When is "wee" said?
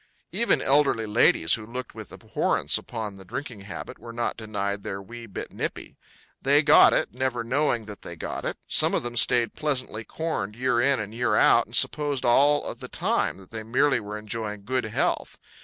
4.99-5.27